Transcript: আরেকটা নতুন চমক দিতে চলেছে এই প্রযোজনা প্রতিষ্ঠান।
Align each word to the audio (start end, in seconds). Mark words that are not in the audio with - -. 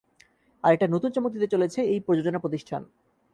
আরেকটা 0.63 0.87
নতুন 0.87 1.09
চমক 1.11 1.31
দিতে 1.33 1.47
চলেছে 1.47 1.79
এই 1.93 1.99
প্রযোজনা 1.99 2.39
প্রতিষ্ঠান। 2.39 2.81